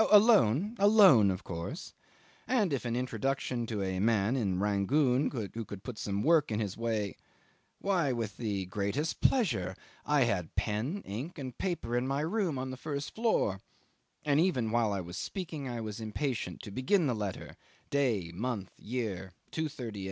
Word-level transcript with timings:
Oh! 0.03 0.07
a 0.09 0.17
loan; 0.17 0.75
a 0.79 0.87
loan 0.87 1.29
of 1.29 1.43
course 1.43 1.93
and 2.47 2.73
if 2.73 2.85
an 2.85 2.95
introduction 2.95 3.67
to 3.67 3.83
a 3.83 3.99
man 3.99 4.35
(in 4.35 4.59
Rangoon) 4.59 5.29
who 5.29 5.63
could 5.63 5.83
put 5.83 5.99
some 5.99 6.23
work 6.23 6.51
in 6.51 6.59
his 6.59 6.75
way... 6.75 7.15
Why! 7.77 8.11
with 8.11 8.37
the 8.37 8.65
greatest 8.65 9.21
pleasure. 9.21 9.75
I 10.03 10.21
had 10.23 10.55
pen, 10.55 11.03
ink, 11.05 11.37
and 11.37 11.55
paper 11.55 11.95
in 11.95 12.07
my 12.07 12.21
room 12.21 12.57
on 12.57 12.71
the 12.71 12.77
first 12.77 13.13
floor 13.13 13.61
And 14.25 14.39
even 14.39 14.71
while 14.71 14.91
I 14.91 15.01
was 15.01 15.17
speaking 15.17 15.69
I 15.69 15.81
was 15.81 16.01
impatient 16.01 16.63
to 16.63 16.71
begin 16.71 17.05
the 17.05 17.13
letter 17.13 17.55
day, 17.91 18.31
month, 18.33 18.71
year, 18.79 19.33
2.30 19.51 19.97
A.M... 19.97 19.97